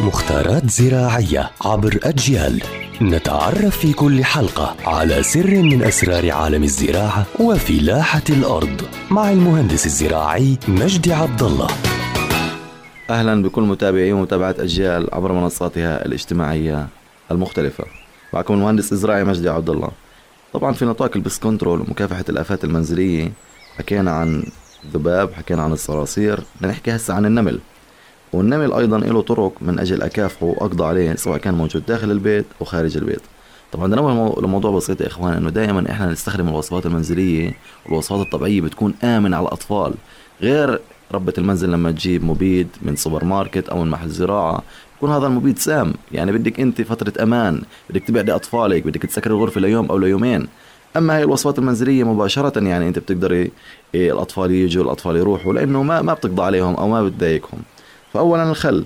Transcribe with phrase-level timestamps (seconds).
[0.00, 2.62] مختارات زراعية عبر أجيال.
[3.02, 10.58] نتعرف في كل حلقة على سر من أسرار عالم الزراعة وفلاحة الأرض مع المهندس الزراعي
[10.68, 11.66] مجدي عبد الله
[13.10, 16.88] أهلا بكل متابعي ومتابعة أجيال عبر منصاتها الاجتماعية
[17.30, 17.84] المختلفة.
[18.32, 19.90] معكم المهندس الزراعي مجدي عبد الله
[20.52, 23.32] طبعا في نطاق البس كنترول ومكافحة الآفات المنزلية
[23.78, 24.44] حكينا عن
[24.84, 27.60] الذباب حكينا عن الصراصير بدنا نحكي هسه عن النمل.
[28.32, 32.66] والنمل أيضا له طرق من أجل أكافحه وأقضى عليه سواء كان موجود داخل البيت أو
[32.66, 33.20] خارج البيت.
[33.72, 37.54] طبعا نروح لموضوع بسيط يا إخوان إنه دائما إحنا نستخدم الوصفات المنزلية
[37.86, 39.94] والوصفات الطبيعية بتكون آمنة على الأطفال.
[40.40, 40.80] غير
[41.12, 44.62] ربة المنزل لما تجيب مبيد من سوبر ماركت أو من محل زراعة
[44.96, 45.94] يكون هذا المبيد سام.
[46.12, 50.48] يعني بدك أنت فترة أمان بدك تبعدي أطفالك بدك تسكر الغرفة ليوم أو ليومين.
[50.96, 53.50] أما هي الوصفات المنزلية مباشرة يعني أنت بتقدري
[53.94, 57.62] إيه الأطفال يجوا الأطفال يروحوا لأنه ما ما بتقضى عليهم أو ما بتضايقهم.
[58.12, 58.84] فأولا الخل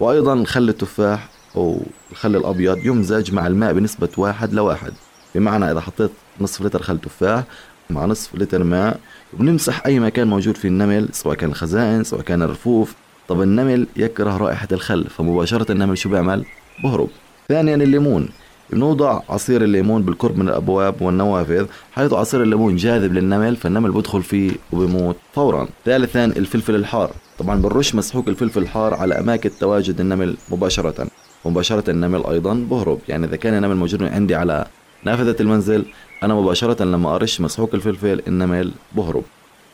[0.00, 4.92] وأيضا خل التفاح أو الخل الأبيض يمزج مع الماء بنسبة واحد لواحد.
[5.34, 7.44] بمعنى إذا حطيت نصف لتر خل تفاح
[7.90, 9.00] مع نصف لتر ماء
[9.34, 12.94] وبنمسح أي مكان موجود فيه النمل سواء كان الخزائن سواء كان الرفوف.
[13.28, 16.44] طب النمل يكره رائحة الخل فمباشرة النمل شو بيعمل؟
[16.84, 17.08] بهرب.
[17.48, 18.28] ثانيا الليمون
[18.70, 24.52] بنوضع عصير الليمون بالقرب من الأبواب والنوافذ حيث عصير الليمون جاذب للنمل فالنمل بدخل فيه
[24.72, 25.68] وبيموت فورا.
[25.84, 27.10] ثالثا الفلفل الحار.
[27.38, 31.06] طبعا بنرش مسحوق الفلفل الحار على أماكن تواجد النمل مباشرة.
[31.44, 34.66] ومباشرة النمل أيضا بهرب يعني إذا كان النمل موجود عندي على
[35.04, 35.84] نافذة المنزل
[36.22, 39.22] أنا مباشرة لما أرش مسحوق الفلفل النمل بهرب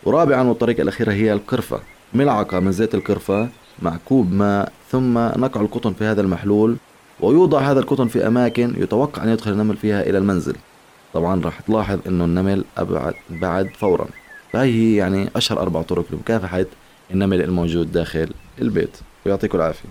[0.04, 1.80] ورابعا والطريقة الأخيرة هي القرفة.
[2.14, 3.48] ملعقة من زيت القرفة
[3.82, 6.76] مع كوب ماء ثم نقع القطن في هذا المحلول.
[7.20, 10.56] ويوضع هذا القطن في أماكن يتوقع أن يدخل النمل فيها إلى المنزل.
[11.14, 14.06] طبعا راح تلاحظ أنه النمل أبعد بعد فورا.
[14.52, 16.66] فهي هي يعني أشهر أربع طرق لمكافحة
[17.10, 18.28] النمل الموجود داخل
[18.60, 18.96] البيت.
[19.26, 19.88] ويعطيكم العافية.